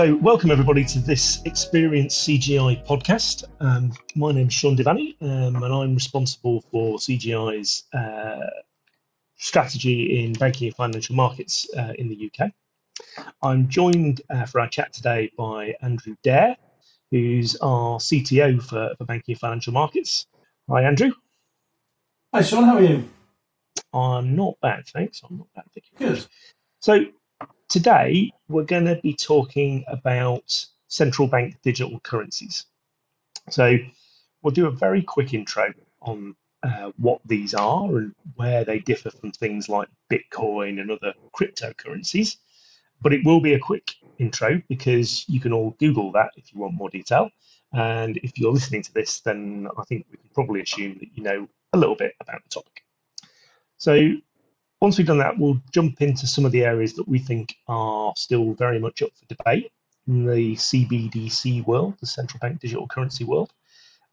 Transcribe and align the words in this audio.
So, 0.00 0.16
welcome 0.16 0.50
everybody 0.50 0.82
to 0.82 0.98
this 0.98 1.42
Experience 1.44 2.24
CGI 2.24 2.86
podcast. 2.86 3.44
Um, 3.60 3.92
my 4.16 4.32
name 4.32 4.46
is 4.46 4.54
Sean 4.54 4.74
Devaney, 4.74 5.14
um, 5.20 5.62
and 5.62 5.74
I'm 5.74 5.92
responsible 5.92 6.64
for 6.72 6.96
CGI's 6.96 7.84
uh, 7.92 8.48
strategy 9.36 10.24
in 10.24 10.32
banking 10.32 10.68
and 10.68 10.74
financial 10.74 11.14
markets 11.14 11.68
uh, 11.76 11.92
in 11.98 12.08
the 12.08 12.30
UK. 12.32 12.50
I'm 13.42 13.68
joined 13.68 14.22
uh, 14.30 14.46
for 14.46 14.62
our 14.62 14.68
chat 14.68 14.94
today 14.94 15.30
by 15.36 15.74
Andrew 15.82 16.16
Dare, 16.22 16.56
who's 17.10 17.56
our 17.56 17.98
CTO 17.98 18.62
for, 18.62 18.94
for 18.96 19.04
banking 19.04 19.34
and 19.34 19.38
financial 19.38 19.74
markets. 19.74 20.26
Hi, 20.70 20.82
Andrew. 20.84 21.12
Hi, 22.32 22.40
Sean. 22.40 22.64
How 22.64 22.78
are 22.78 22.82
you? 22.82 23.06
I'm 23.92 24.34
not 24.34 24.54
bad, 24.62 24.86
thanks. 24.86 25.20
I'm 25.28 25.36
not 25.36 25.48
bad. 25.54 25.64
Thank 25.74 25.84
you. 25.92 26.08
Good. 26.14 26.26
So, 26.78 27.04
Today, 27.70 28.32
we're 28.48 28.64
going 28.64 28.86
to 28.86 28.96
be 28.96 29.14
talking 29.14 29.84
about 29.86 30.66
central 30.88 31.28
bank 31.28 31.56
digital 31.62 32.00
currencies. 32.00 32.66
So, 33.48 33.76
we'll 34.42 34.52
do 34.52 34.66
a 34.66 34.72
very 34.72 35.02
quick 35.02 35.32
intro 35.34 35.72
on 36.02 36.34
uh, 36.64 36.90
what 36.96 37.20
these 37.24 37.54
are 37.54 37.86
and 37.96 38.12
where 38.34 38.64
they 38.64 38.80
differ 38.80 39.10
from 39.10 39.30
things 39.30 39.68
like 39.68 39.88
Bitcoin 40.12 40.80
and 40.80 40.90
other 40.90 41.14
cryptocurrencies. 41.32 42.38
But 43.02 43.12
it 43.12 43.24
will 43.24 43.40
be 43.40 43.54
a 43.54 43.60
quick 43.60 43.94
intro 44.18 44.60
because 44.68 45.24
you 45.28 45.38
can 45.38 45.52
all 45.52 45.76
Google 45.78 46.10
that 46.10 46.32
if 46.36 46.52
you 46.52 46.58
want 46.58 46.74
more 46.74 46.90
detail. 46.90 47.30
And 47.72 48.16
if 48.24 48.36
you're 48.36 48.52
listening 48.52 48.82
to 48.82 48.92
this, 48.94 49.20
then 49.20 49.68
I 49.78 49.84
think 49.84 50.06
we 50.10 50.16
can 50.16 50.30
probably 50.34 50.60
assume 50.60 50.98
that 50.98 51.08
you 51.14 51.22
know 51.22 51.48
a 51.72 51.78
little 51.78 51.94
bit 51.94 52.14
about 52.20 52.42
the 52.42 52.50
topic. 52.50 52.82
So, 53.78 54.10
once 54.80 54.96
we've 54.96 55.06
done 55.06 55.18
that, 55.18 55.38
we'll 55.38 55.60
jump 55.72 56.00
into 56.00 56.26
some 56.26 56.46
of 56.46 56.52
the 56.52 56.64
areas 56.64 56.94
that 56.94 57.06
we 57.06 57.18
think 57.18 57.54
are 57.68 58.12
still 58.16 58.54
very 58.54 58.78
much 58.78 59.02
up 59.02 59.10
for 59.14 59.26
debate 59.26 59.70
in 60.08 60.24
the 60.24 60.56
CBDC 60.56 61.66
world, 61.66 61.94
the 62.00 62.06
central 62.06 62.38
bank 62.40 62.60
digital 62.60 62.88
currency 62.88 63.24
world, 63.24 63.52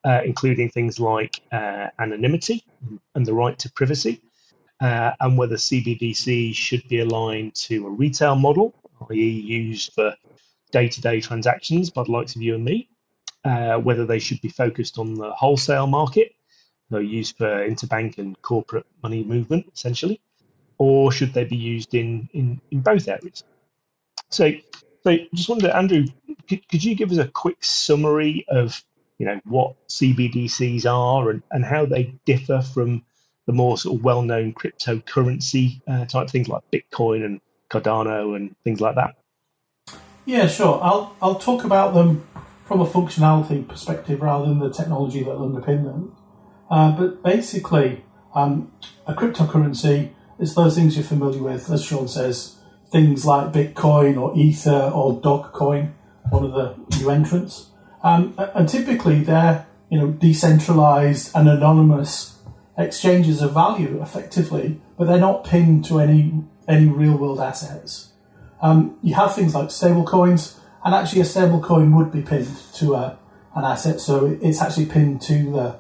uh, 0.04 0.22
including 0.26 0.70
things 0.70 1.00
like 1.00 1.42
uh, 1.54 1.88
anonymity 2.00 2.66
and 3.16 3.26
the 3.26 3.34
right 3.34 3.58
to 3.59 3.72
privacy, 3.72 4.22
uh, 4.82 5.12
and 5.22 5.38
whether 5.38 5.56
CBDC 5.56 6.54
should 6.54 6.86
be 6.90 7.00
aligned 7.00 7.56
to 7.56 7.88
a 7.88 7.90
retail 7.90 8.36
model, 8.36 8.76
i.e., 9.09 9.30
used 9.30 9.94
for 9.94 10.14
day 10.72 10.90
to 10.90 11.00
day 11.00 11.22
transactions 11.22 11.90
by 11.90 12.04
the 12.04 12.12
likes 12.12 12.36
of 12.36 12.42
you 12.42 12.56
and 12.56 12.66
me, 12.66 12.90
uh, 13.46 13.78
whether 13.78 14.06
they 14.06 14.20
should 14.20 14.42
be 14.42 14.50
focused 14.50 14.98
on 14.98 15.16
the 15.16 15.31
wholesale 15.31 15.88
market, 15.88 16.34
they're 16.90 17.02
used 17.02 17.38
for 17.38 17.68
interbank 17.68 18.18
and 18.18 18.42
corporate 18.42 18.86
money 19.02 19.24
movement, 19.24 19.66
essentially 19.74 20.22
or 20.78 21.11
should 21.11 21.33
they 21.33 21.44
be 21.44 21.56
used 21.56 21.94
in, 21.94 22.30
in, 22.33 22.61
in 22.72 22.81
both 22.81 23.08
areas? 23.08 23.44
So, 24.30 24.52
so 25.03 25.17
just 25.34 25.50
wonder, 25.50 25.69
Andrew, 25.69 26.06
could, 26.47 26.67
could 26.69 26.84
you 26.84 26.95
give 26.95 27.11
us 27.11 27.17
a 27.17 27.28
quick 27.28 27.64
summary 27.64 28.45
of 28.50 28.84
you 29.17 29.25
know 29.25 29.39
what 29.45 29.75
CBDCs 29.88 30.86
are 30.86 31.30
and, 31.30 31.42
and 31.52 31.66
how 31.66 31.86
they 31.86 32.14
differ 32.25 32.61
from 32.61 33.03
the 33.45 33.53
more 33.53 33.78
sort 33.78 33.97
of 33.97 34.03
well-known 34.03 34.53
cryptocurrency 34.53 35.81
uh, 35.88 36.06
type 36.06 36.30
things 36.30 36.50
like 36.50 36.61
Bitcoin 36.72 37.25
and 37.25 37.41
Cardano 37.69 38.36
and 38.36 38.56
things 38.64 38.81
like 38.81 38.95
that? 38.95 39.16
Yeah, 40.25 40.47
sure. 40.47 40.80
I'll 40.84 41.16
I'll 41.22 41.39
talk 41.39 41.64
about 41.64 41.94
them 41.94 42.28
from 42.66 42.81
a 42.81 42.86
functionality 42.86 43.66
perspective 43.66 44.22
rather 44.22 44.45
than 44.45 44.59
the 44.59 44.69
technology 44.69 45.23
that 45.23 45.31
underpin 45.31 45.86
them. 45.86 46.16
Uh, 46.69 46.91
but 46.91 47.23
basically, 47.23 48.03
um, 48.36 48.72
a 49.06 49.14
cryptocurrency 49.14 50.12
it's 50.40 50.54
those 50.54 50.76
things 50.76 50.96
you're 50.96 51.06
familiar 51.06 51.42
with, 51.42 51.70
as 51.70 51.84
Sean 51.84 52.08
says, 52.08 52.56
things 52.92 53.26
like 53.26 53.52
Bitcoin 53.52 54.20
or 54.20 54.36
Ether 54.38 54.92
or 54.94 55.20
Dogecoin, 55.20 55.92
one 56.30 56.46
of 56.46 56.53
the 56.53 56.75
new 56.98 57.09
entrants. 57.09 57.68
Um, 58.03 58.36
and 58.38 58.70
typically 58.70 59.22
they're 59.22 59.66
you 59.90 59.97
know 59.97 60.12
decentralized 60.12 61.31
and 61.36 61.50
anonymous 61.50 62.38
exchanges 62.78 63.42
of 63.42 63.53
value 63.53 64.02
effectively, 64.02 64.80
but 64.97 65.08
they're 65.08 65.20
not 65.20 65.44
pinned 65.44 65.86
to 65.86 66.00
any 66.00 66.44
any 66.68 66.86
real 66.86 67.18
world 67.18 67.40
assets. 67.40 68.12
Um, 68.62 68.97
you 69.02 69.16
have 69.16 69.36
things 69.36 69.56
like 69.56 69.70
stablecoins, 69.70 70.59
and 70.84 70.94
actually 70.94 71.22
a 71.22 71.26
stablecoin 71.26 71.96
would 71.96 72.12
be 72.12 72.22
pinned 72.22 72.56
to 72.76 72.96
a, 72.96 73.18
an 73.56 73.66
asset, 73.66 74.00
so 74.00 74.38
it's 74.42 74.62
actually 74.62 74.86
pinned 74.86 75.22
to 75.24 75.52
the 75.52 75.80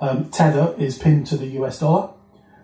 um, 0.00 0.28
tether 0.30 0.74
is 0.76 0.98
pinned 0.98 1.26
to 1.28 1.36
the 1.36 1.46
US 1.60 1.80
dollar. 1.80 2.10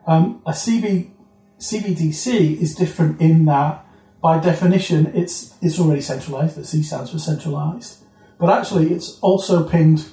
Um, 0.06 0.43
a 0.45 0.50
CB 0.50 1.11
CBDC 1.60 2.60
is 2.60 2.75
different 2.75 3.21
in 3.21 3.44
that, 3.44 3.84
by 4.22 4.38
definition, 4.38 5.12
it's 5.15 5.54
it's 5.62 5.78
already 5.78 6.00
centralized. 6.00 6.56
The 6.56 6.65
C 6.65 6.82
stands 6.82 7.10
for 7.10 7.19
centralized, 7.19 8.03
but 8.38 8.50
actually, 8.50 8.93
it's 8.93 9.19
also 9.21 9.69
pinned 9.69 10.06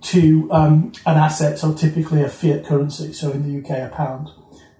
to 0.00 0.48
um, 0.52 0.92
an 1.06 1.16
asset, 1.16 1.58
so 1.58 1.74
typically 1.74 2.22
a 2.22 2.28
fiat 2.28 2.64
currency. 2.64 3.12
So 3.12 3.32
in 3.32 3.42
the 3.42 3.58
UK, 3.60 3.92
a 3.92 3.94
pound. 3.94 4.30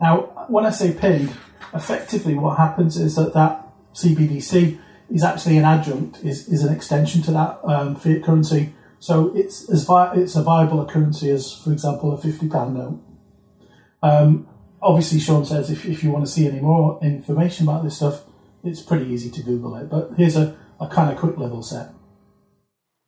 Now, 0.00 0.46
when 0.48 0.64
I 0.64 0.70
say 0.70 0.92
pinned, 0.92 1.36
effectively, 1.74 2.34
what 2.34 2.56
happens 2.56 2.96
is 2.96 3.16
that 3.16 3.34
that 3.34 3.66
CBDC 3.94 4.78
is 5.10 5.24
actually 5.24 5.56
an 5.56 5.64
adjunct, 5.64 6.24
is, 6.24 6.48
is 6.48 6.62
an 6.62 6.72
extension 6.72 7.22
to 7.22 7.32
that 7.32 7.60
um, 7.64 7.96
fiat 7.96 8.22
currency. 8.22 8.72
So 9.00 9.32
it's 9.34 9.68
as 9.68 9.84
vi- 9.84 10.14
it's 10.14 10.36
a 10.36 10.42
viable 10.42 10.84
currency 10.86 11.30
as, 11.30 11.52
for 11.52 11.72
example, 11.72 12.12
a 12.12 12.18
fifty 12.18 12.48
pound 12.48 12.74
note. 12.74 13.00
Um, 14.02 14.48
obviously, 14.82 15.20
Sean 15.20 15.44
says 15.44 15.70
if, 15.70 15.84
if 15.84 16.02
you 16.02 16.10
want 16.10 16.26
to 16.26 16.30
see 16.30 16.46
any 16.46 16.60
more 16.60 16.98
information 17.02 17.68
about 17.68 17.84
this 17.84 17.96
stuff, 17.96 18.24
it's 18.64 18.82
pretty 18.82 19.06
easy 19.06 19.30
to 19.30 19.42
Google 19.42 19.76
it. 19.76 19.88
But 19.88 20.12
here's 20.16 20.36
a, 20.36 20.56
a 20.80 20.88
kind 20.88 21.10
of 21.10 21.18
quick 21.18 21.38
level 21.38 21.62
set. 21.62 21.90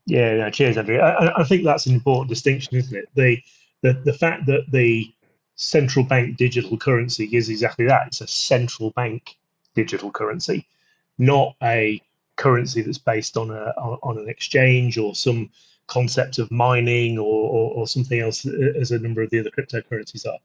Yeah, 0.06 0.36
no, 0.36 0.50
cheers, 0.50 0.76
Andrew. 0.76 0.98
I, 0.98 1.41
I, 1.41 1.44
think 1.44 1.64
that's 1.64 1.86
an 1.86 1.94
important 1.94 2.28
distinction, 2.28 2.76
isn't 2.76 2.97
it? 2.97 3.09
The, 3.14 3.38
the 3.82 3.92
the 4.04 4.12
fact 4.12 4.47
that 4.47 4.64
the 4.70 5.12
central 5.54 6.04
bank 6.04 6.36
digital 6.36 6.76
currency 6.78 7.28
is 7.32 7.48
exactly 7.48 7.86
that. 7.86 8.09
It's 8.09 8.20
a 8.20 8.26
central 8.26 8.91
bank 8.91 9.36
digital 9.75 10.10
currency, 10.10 10.66
not 11.19 11.54
a 11.62 12.03
currency 12.36 12.82
that's 12.82 12.98
based 12.98 13.36
on 13.36 13.50
a 13.50 13.72
on 14.03 14.19
an 14.19 14.28
exchange 14.28 14.98
or 14.98 15.14
some 15.14 15.50
concept 15.86 16.38
of 16.38 16.50
mining 16.50 17.19
or, 17.19 17.50
or, 17.50 17.72
or 17.75 17.86
something 17.86 18.20
else 18.20 18.47
uh, 18.47 18.72
as 18.78 18.92
a 18.92 18.98
number 18.98 19.22
of 19.22 19.30
the 19.30 19.41
other 19.41 19.50
cryptocurrencies 19.50 20.26
are. 20.26 20.38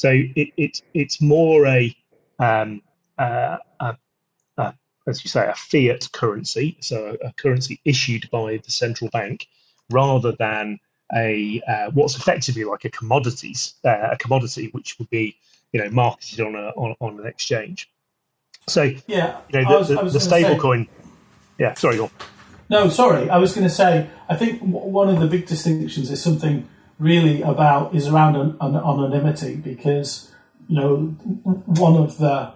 So 0.00 0.08
it, 0.12 0.48
it 0.56 0.80
it's 0.94 1.20
more 1.20 1.66
a, 1.66 1.94
um, 2.38 2.80
uh, 3.18 3.58
a, 3.80 3.96
a, 4.56 4.74
as 5.06 5.22
you 5.22 5.28
say, 5.28 5.46
a 5.46 5.54
fiat 5.54 6.10
currency, 6.12 6.78
so 6.80 7.18
a, 7.22 7.34
currency 7.34 7.82
issued 7.84 8.30
by 8.30 8.62
the 8.64 8.70
central 8.70 9.10
bank, 9.10 9.46
rather 9.90 10.32
than 10.32 10.80
a 11.14 11.60
uh, 11.68 11.90
what's 11.90 12.16
effectively 12.16 12.64
like 12.64 12.86
a 12.86 12.88
commodities 12.88 13.74
uh, 13.84 14.08
a 14.12 14.16
commodity, 14.16 14.70
which 14.72 14.98
would 14.98 15.10
be 15.10 15.36
you 15.74 15.84
know 15.84 15.90
marketed 15.90 16.40
on 16.40 16.54
a 16.54 16.68
on, 16.70 16.96
on 17.00 17.20
an 17.20 17.26
exchange. 17.26 17.90
So 18.70 18.94
yeah, 19.06 19.38
you 19.50 19.60
know 19.60 19.84
the, 19.84 19.96
the, 19.96 20.10
the 20.12 20.20
stable 20.20 20.54
say, 20.54 20.58
coin. 20.58 20.88
Yeah, 21.58 21.74
sorry, 21.74 21.98
go 21.98 22.04
on. 22.04 22.10
No, 22.70 22.88
sorry. 22.88 23.28
I 23.28 23.36
was 23.36 23.52
going 23.54 23.68
to 23.68 23.74
say. 23.74 24.08
I 24.30 24.34
think 24.34 24.62
one 24.62 25.10
of 25.10 25.20
the 25.20 25.26
big 25.26 25.46
distinctions 25.46 26.10
is 26.10 26.22
something 26.22 26.66
really 27.00 27.42
about 27.42 27.94
is 27.94 28.06
around 28.06 28.36
an, 28.36 28.56
an 28.60 28.76
anonymity 28.76 29.56
because 29.56 30.30
you 30.68 30.76
know 30.76 30.98
one 31.66 31.96
of 31.96 32.18
the 32.18 32.52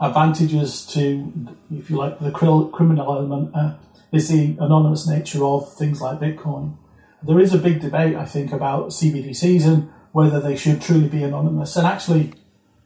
advantages 0.00 0.84
to, 0.86 1.32
if 1.72 1.88
you 1.88 1.96
like, 1.96 2.18
the 2.20 2.30
criminal 2.30 3.14
element 3.14 3.54
uh, 3.54 3.74
is 4.12 4.28
the 4.28 4.56
anonymous 4.60 5.08
nature 5.08 5.44
of 5.44 5.72
things 5.74 6.00
like 6.00 6.20
Bitcoin. 6.20 6.76
There 7.22 7.40
is 7.40 7.54
a 7.54 7.58
big 7.58 7.80
debate, 7.80 8.14
I 8.14 8.26
think, 8.26 8.52
about 8.52 8.88
CBDCs 8.88 9.66
and 9.66 9.90
whether 10.12 10.40
they 10.40 10.56
should 10.56 10.82
truly 10.82 11.08
be 11.08 11.22
anonymous. 11.22 11.76
And 11.76 11.86
actually, 11.86 12.34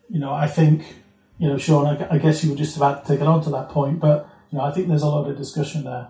you 0.09 0.21
know, 0.21 0.33
I 0.33 0.47
think, 0.47 0.85
you 1.39 1.49
know, 1.49 1.59
Sean, 1.59 1.87
I, 1.87 2.15
I 2.15 2.19
guess 2.19 2.45
you 2.45 2.51
were 2.51 2.57
just 2.57 2.77
about 2.77 3.05
to 3.05 3.13
take 3.13 3.21
it 3.21 3.27
on 3.27 3.43
to 3.43 3.51
that 3.51 3.69
point, 3.71 3.99
but 3.99 4.29
you 4.51 4.59
know, 4.59 4.65
I 4.65 4.71
think 4.71 4.89
there's 4.89 5.03
a 5.03 5.09
lot 5.09 5.29
of 5.29 5.37
discussion 5.37 5.85
there. 5.85 6.09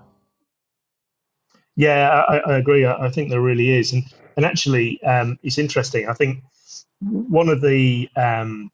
Yeah, 1.80 2.24
I, 2.28 2.38
I 2.38 2.58
agree. 2.58 2.84
I, 2.86 3.06
I 3.06 3.10
think 3.10 3.30
there 3.30 3.40
really 3.42 3.70
is, 3.78 3.92
and 3.94 4.04
and 4.36 4.46
actually, 4.46 5.02
um, 5.04 5.38
it's 5.42 5.58
interesting. 5.58 6.08
I 6.08 6.14
think 6.14 6.44
one 7.00 7.48
of 7.50 7.62
the 7.62 8.08
um, 8.16 8.70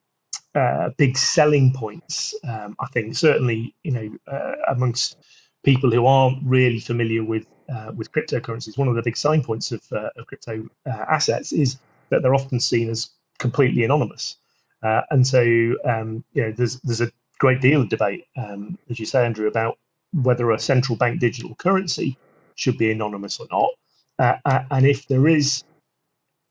uh, 0.54 0.90
big 0.98 1.18
selling 1.18 1.72
points, 1.72 2.34
um, 2.48 2.76
I 2.80 2.88
think, 2.88 3.16
certainly, 3.16 3.74
you 3.84 3.92
know, 3.92 4.10
uh, 4.32 4.54
amongst 4.68 5.18
people 5.64 5.90
who 5.90 6.06
aren't 6.06 6.42
really 6.44 6.80
familiar 6.80 7.24
with 7.24 7.46
uh, 7.74 7.92
with 7.96 8.12
cryptocurrencies, 8.12 8.78
one 8.78 8.88
of 8.88 8.96
the 8.96 9.02
big 9.02 9.16
selling 9.18 9.44
points 9.44 9.72
of, 9.72 9.82
uh, 9.92 10.10
of 10.16 10.26
crypto 10.28 10.68
uh, 10.86 11.06
assets 11.10 11.52
is 11.52 11.78
that 12.10 12.22
they're 12.22 12.36
often 12.36 12.60
seen 12.60 12.90
as 12.90 13.10
completely 13.38 13.84
anonymous. 13.84 14.36
Uh, 14.82 15.02
and 15.10 15.26
so, 15.26 15.40
um, 15.86 16.24
you 16.34 16.42
know, 16.42 16.52
there's 16.52 16.80
there's 16.82 17.02
a 17.02 17.12
great 17.40 17.60
deal 17.62 17.82
of 17.82 17.90
debate, 17.90 18.26
um, 18.36 18.78
as 18.90 19.00
you 19.00 19.06
say, 19.06 19.26
Andrew, 19.26 19.48
about 19.48 19.78
whether 20.12 20.52
a 20.52 20.60
central 20.60 20.98
bank 20.98 21.20
digital 21.20 21.54
currency 21.56 22.18
should 22.56 22.76
be 22.76 22.90
anonymous 22.90 23.38
or 23.40 23.46
not. 23.50 23.70
Uh, 24.18 24.36
uh, 24.44 24.64
and 24.70 24.86
if 24.86 25.06
there 25.08 25.28
is, 25.28 25.62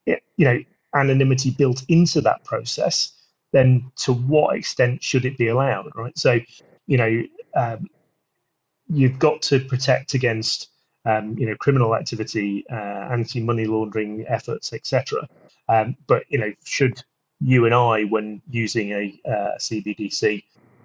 you 0.06 0.18
know, 0.40 0.60
anonymity 0.96 1.52
built 1.52 1.84
into 1.90 2.22
that 2.22 2.44
process, 2.44 3.12
then 3.52 3.92
to 3.98 4.14
what 4.14 4.56
extent 4.56 5.04
should 5.04 5.26
it 5.26 5.38
be 5.38 5.48
allowed, 5.48 5.92
right? 5.96 6.18
So, 6.18 6.40
you 6.88 6.98
know, 6.98 7.24
um, 7.56 7.90
you've 8.88 9.20
got 9.20 9.42
to 9.44 9.60
protect 9.60 10.14
against 10.14 10.70
um, 11.06 11.38
you 11.38 11.46
know 11.46 11.56
criminal 11.56 11.96
activity, 11.96 12.66
uh, 12.72 13.08
anti-money 13.12 13.66
laundering 13.66 14.26
efforts, 14.28 14.74
etc. 14.74 15.28
Um, 15.70 15.96
but 16.08 16.24
you 16.30 16.40
know, 16.40 16.52
should 16.64 17.04
you 17.42 17.66
and 17.66 17.74
I, 17.74 18.04
when 18.04 18.42
using 18.50 18.92
a, 18.92 19.20
uh, 19.28 19.58
CBDC, 19.60 20.44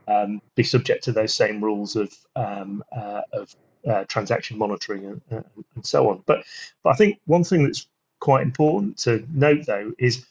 um, 0.08 0.43
be 0.56 0.62
subject 0.62 1.05
to 1.05 1.12
those 1.12 1.32
same 1.32 1.62
rules 1.62 1.96
of 1.96 2.12
um, 2.37 2.84
uh, 2.94 3.22
of 3.32 3.55
uh, 3.88 4.05
transaction 4.05 4.59
monitoring 4.59 5.05
and, 5.06 5.21
and, 5.31 5.44
so 5.87 6.11
on. 6.11 6.23
But, 6.27 6.44
but 6.82 6.91
I 6.91 6.94
think 6.94 7.19
one 7.27 7.44
thing 7.44 7.65
that's 7.65 7.87
quite 8.21 8.43
important 8.43 8.99
to 8.99 9.27
note, 9.32 9.67
though, 9.67 9.93
is 9.99 10.27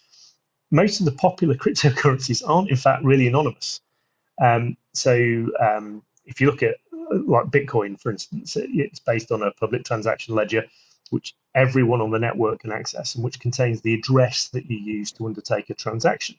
most 0.72 1.00
of 1.00 1.06
the 1.06 1.12
popular 1.12 1.56
cryptocurrencies 1.64 2.44
aren't, 2.48 2.70
in 2.70 2.76
fact, 2.76 3.04
really 3.04 3.28
anonymous. 3.28 3.82
Um, 4.42 4.78
so 4.94 5.48
um, 5.60 6.04
if 6.26 6.40
you 6.40 6.48
look 6.48 6.64
at 6.64 6.76
like 7.12 7.46
Bitcoin, 7.48 8.00
for 8.00 8.12
instance, 8.12 8.56
it's 8.56 9.00
based 9.00 9.32
on 9.32 9.42
a 9.42 9.52
public 9.52 9.84
transaction 9.84 10.36
ledger, 10.36 10.66
which 11.10 11.36
everyone 11.56 12.02
on 12.02 12.12
the 12.12 12.20
network 12.20 12.60
can 12.60 12.72
access 12.72 13.16
and 13.16 13.24
which 13.24 13.40
contains 13.40 13.82
the 13.82 13.96
address 13.96 14.50
that 14.50 14.70
you 14.70 14.78
use 14.78 15.12
to 15.14 15.26
undertake 15.26 15.70
a 15.70 15.74
transaction. 15.74 16.36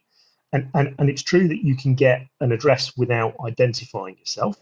And, 0.53 0.69
and, 0.75 0.95
and 0.99 1.09
it's 1.09 1.23
true 1.23 1.49
that 1.49 1.65
you 1.65 1.77
can 1.77 1.95
get 1.95 2.27
an 2.41 2.53
address 2.53 2.97
without 2.97 3.35
identifying 3.45 4.17
yourself 4.19 4.61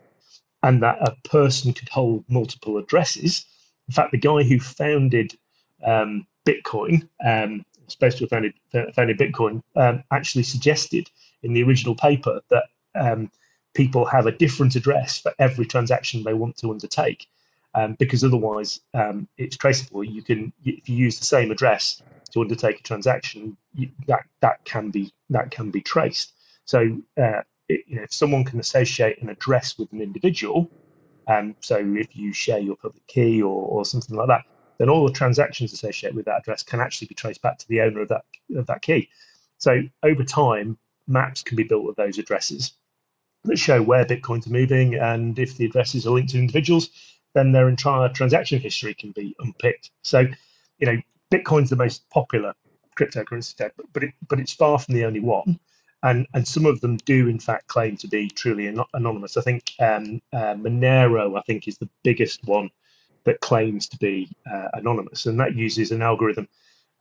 and 0.63 0.83
that 0.83 0.99
a 1.01 1.17
person 1.29 1.73
could 1.73 1.89
hold 1.89 2.25
multiple 2.29 2.79
addresses. 2.79 3.47
In 3.89 3.95
fact, 3.95 4.13
the 4.13 4.19
guy 4.19 4.43
who 4.43 4.59
founded 4.59 5.37
um, 5.85 6.27
Bitcoin, 6.47 7.09
um, 7.25 7.65
supposed 7.87 8.19
to 8.19 8.25
have 8.25 8.31
founded, 8.31 8.55
founded 8.95 9.19
Bitcoin, 9.19 9.63
um, 9.77 10.03
actually 10.11 10.43
suggested 10.43 11.11
in 11.43 11.53
the 11.53 11.63
original 11.63 11.95
paper 11.95 12.41
that 12.51 12.65
um, 12.95 13.31
people 13.75 14.05
have 14.05 14.27
a 14.27 14.33
different 14.33 14.75
address 14.75 15.19
for 15.19 15.33
every 15.39 15.65
transaction 15.65 16.23
they 16.23 16.35
want 16.35 16.57
to 16.57 16.71
undertake, 16.71 17.29
um, 17.75 17.95
because 17.99 18.25
otherwise 18.25 18.81
um, 18.95 19.29
it's 19.37 19.57
traceable. 19.57 20.03
You 20.03 20.23
can, 20.23 20.53
if 20.65 20.89
you 20.89 20.97
use 20.97 21.19
the 21.19 21.27
same 21.27 21.51
address 21.51 22.03
to 22.33 22.41
undertake 22.41 22.81
a 22.81 22.83
transaction, 22.83 23.57
you, 23.75 23.89
that 24.07 24.25
that 24.41 24.65
can 24.65 24.91
be 24.91 25.13
that 25.31 25.51
can 25.51 25.71
be 25.71 25.81
traced. 25.81 26.33
So 26.65 26.99
uh, 27.17 27.43
it, 27.69 27.85
you 27.87 27.97
know, 27.97 28.03
if 28.03 28.13
someone 28.13 28.45
can 28.45 28.61
associate 28.61 29.21
an 29.23 29.29
address 29.29 29.79
with 29.79 29.93
an 29.93 30.01
individual, 30.01 30.71
um, 31.29 31.55
so 31.61 31.77
if 31.79 32.17
you 32.17 32.33
share 32.33 32.59
your 32.59 32.77
public 32.77 33.07
key 33.07 33.43
or, 33.43 33.67
or 33.67 33.85
something 33.85 34.17
like 34.17 34.29
that, 34.29 34.43
then 34.79 34.89
all 34.89 35.07
the 35.07 35.13
transactions 35.13 35.73
associated 35.73 36.17
with 36.17 36.25
that 36.27 36.41
address 36.41 36.63
can 36.63 36.81
actually 36.81 37.09
be 37.09 37.15
traced 37.15 37.43
back 37.43 37.59
to 37.59 37.69
the 37.69 37.81
owner 37.81 38.01
of 38.01 38.09
that 38.09 38.25
of 38.57 38.67
that 38.67 38.83
key. 38.83 39.09
So 39.59 39.83
over 40.03 40.25
time, 40.25 40.79
maps 41.07 41.43
can 41.43 41.57
be 41.57 41.65
built 41.65 41.85
with 41.85 41.97
those 41.97 42.19
addresses 42.19 42.73
that 43.45 43.59
show 43.59 43.83
where 43.83 44.05
bitcoins 44.05 44.47
are 44.47 44.51
moving, 44.51 44.95
and 44.95 45.39
if 45.39 45.57
the 45.57 45.67
addresses 45.67 46.07
are 46.07 46.11
linked 46.11 46.33
to 46.33 46.39
individuals, 46.39 46.91
then 47.35 47.53
their 47.53 47.69
entire 47.69 48.09
transaction 48.09 48.61
history 48.61 48.95
can 48.95 49.13
be 49.13 49.35
unpicked. 49.41 49.91
So, 50.03 50.27
you 50.79 50.87
know, 50.87 50.97
Bitcoin's 51.33 51.71
the 51.71 51.77
most 51.77 52.09
popular 52.11 52.55
cryptocurrency 52.99 53.55
but 53.59 53.87
but, 53.93 54.03
it, 54.05 54.15
but 54.29 54.41
it's 54.41 54.53
far 54.53 54.79
from 54.79 54.95
the 54.95 55.05
only 55.05 55.21
one 55.21 55.59
and 56.03 56.27
and 56.35 56.47
some 56.47 56.67
of 56.67 56.81
them 56.81 56.97
do 56.99 57.29
in 57.29 57.41
fact 57.41 57.67
claim 57.67 57.97
to 57.97 58.09
be 58.09 58.29
truly 58.29 58.67
an- 58.67 58.85
anonymous. 58.95 59.37
I 59.37 59.43
think 59.43 59.73
um, 59.81 60.21
uh, 60.33 60.55
Monero, 60.55 61.39
I 61.39 61.43
think, 61.43 61.69
is 61.69 61.79
the 61.79 61.89
biggest 62.03 62.45
one 62.45 62.71
that 63.25 63.41
claims 63.41 63.89
to 63.89 63.99
be 63.99 64.29
uh, 64.51 64.69
anonymous, 64.75 65.27
and 65.27 65.39
that 65.41 65.57
uses 65.57 65.91
an 65.91 66.03
algorithm 66.03 66.49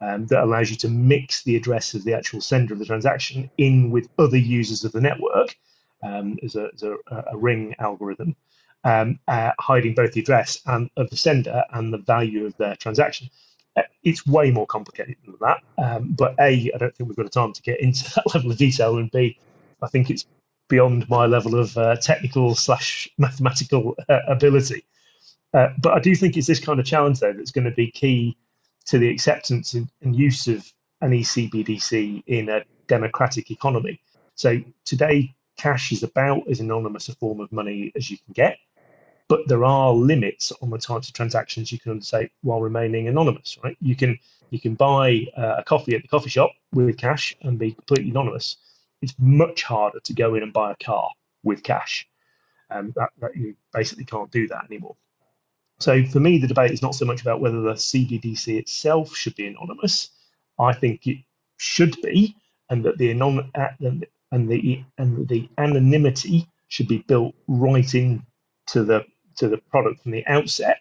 um, 0.02 0.28
that 0.28 0.44
allows 0.44 0.70
you 0.70 0.76
to 0.78 0.90
mix 0.90 1.44
the 1.44 1.56
address 1.56 1.94
of 1.94 2.04
the 2.04 2.14
actual 2.14 2.42
sender 2.42 2.74
of 2.74 2.80
the 2.80 2.86
transaction 2.86 3.50
in 3.58 3.92
with 3.92 4.10
other 4.20 4.38
users 4.38 4.84
of 4.84 4.92
the 4.92 5.02
network 5.02 5.56
um, 6.04 6.38
as, 6.44 6.56
a, 6.56 6.70
as 6.74 6.84
a, 6.84 6.96
a, 7.32 7.38
ring 7.38 7.76
algorithm, 7.80 8.36
um, 8.84 9.20
uh, 9.28 9.52
hiding 9.60 9.96
both 9.96 10.12
the 10.12 10.22
address 10.22 10.60
and 10.68 10.90
of 10.98 11.10
the 11.10 11.18
sender 11.18 11.64
and 11.74 11.92
the 11.92 11.98
value 11.98 12.46
of 12.46 12.56
their 12.58 12.76
transaction 12.76 13.30
it's 14.04 14.26
way 14.26 14.52
more 14.52 14.66
complicated 14.66 15.18
than 15.26 15.36
that. 15.42 15.62
Um, 15.78 16.14
but 16.18 16.36
A, 16.40 16.72
I 16.74 16.78
don't 16.78 16.96
think 16.96 17.10
we've 17.10 17.18
got 17.18 17.26
the 17.26 17.30
time 17.30 17.54
to 17.54 17.62
get 17.62 17.80
into 17.82 18.04
that 18.16 18.34
level 18.34 18.52
of 18.52 18.58
detail, 18.58 18.98
and 18.98 19.12
B, 19.12 19.38
I 19.82 19.88
think 19.88 20.10
it's 20.10 20.26
beyond 20.70 21.10
my 21.10 21.26
level 21.26 21.58
of 21.58 21.78
uh, 21.78 21.96
technical 21.98 22.56
slash 22.56 23.10
mathematical 23.18 23.96
uh, 24.10 24.20
ability. 24.28 24.84
Uh, 25.54 25.70
but 25.82 25.94
I 25.94 26.00
do 26.00 26.14
think 26.16 26.36
it's 26.36 26.48
this 26.48 26.60
kind 26.60 26.80
of 26.80 26.86
challenge 26.86 27.20
though 27.20 27.32
that's 27.32 27.52
going 27.52 27.66
to 27.66 27.72
be 27.72 27.90
key 27.90 28.38
to 28.86 28.98
the 28.98 29.10
acceptance 29.10 29.74
and, 29.74 29.90
and 30.02 30.16
use 30.16 30.48
of 30.48 30.72
an 31.02 31.12
ECBDC 31.12 32.24
in 32.28 32.50
a 32.50 32.64
democratic 32.88 33.50
economy. 33.52 34.00
So 34.36 34.62
today, 34.86 35.34
cash 35.58 35.92
is 35.92 36.04
about 36.04 36.48
as 36.50 36.60
anonymous 36.60 37.10
a 37.10 37.16
form 37.16 37.40
of 37.40 37.52
money 37.52 37.92
as 37.96 38.12
you 38.12 38.18
can 38.18 38.34
get 38.34 38.58
but 39.28 39.48
there 39.48 39.66
are 39.66 39.94
limits 39.94 40.54
on 40.62 40.70
the 40.70 40.78
types 40.78 41.08
of 41.08 41.14
transactions 41.14 41.72
you 41.72 41.80
can 41.80 41.92
undertake 41.92 42.32
while 42.42 42.62
remaining 42.62 43.08
anonymous. 43.08 43.58
Right? 43.64 43.78
You 43.82 43.96
can 43.96 44.18
you 44.50 44.60
can 44.60 44.76
buy 44.76 45.26
uh, 45.36 45.56
a 45.58 45.64
coffee 45.64 45.96
at 45.96 46.02
the 46.02 46.08
coffee 46.08 46.30
shop 46.30 46.52
with 46.74 46.98
cash 46.98 47.36
and 47.42 47.60
be 47.60 47.74
completely 47.74 48.12
anonymous. 48.12 48.58
It's 49.02 49.14
much 49.20 49.64
harder 49.64 50.00
to 50.00 50.14
go 50.14 50.36
in 50.36 50.44
and 50.44 50.54
buy 50.54 50.72
a 50.72 50.76
car 50.84 51.10
with 51.44 51.64
cash. 51.64 52.08
Um, 52.70 52.94
that, 52.96 53.10
that 53.20 53.36
you 53.36 53.56
basically 53.74 54.06
can't 54.06 54.32
do 54.32 54.48
that 54.50 54.66
anymore. 54.66 54.96
So 55.80 56.04
for 56.06 56.20
me, 56.20 56.38
the 56.38 56.48
debate 56.48 56.72
is 56.72 56.82
not 56.82 56.96
so 56.96 57.06
much 57.06 57.22
about 57.22 57.40
whether 57.40 57.62
the 57.62 57.74
CBDC 57.74 58.58
itself 58.58 59.16
should 59.16 59.36
be 59.36 59.48
anonymous. 59.48 60.10
I 60.60 60.74
think 60.74 61.06
it 61.06 61.18
should 61.58 61.96
be, 62.02 62.36
and 62.70 62.84
that 62.84 62.98
the 62.98 63.12
anon- 63.12 63.52
and 64.32 64.50
the 64.50 64.84
and 64.98 65.28
the 65.28 65.50
anonymity 65.58 66.48
should 66.68 66.88
be 66.88 67.00
built 67.08 67.36
right 67.48 67.94
into 67.94 68.24
the 68.84 69.06
to 69.38 69.48
the 69.48 69.58
product 69.58 70.02
from 70.02 70.12
the 70.12 70.26
outset, 70.28 70.80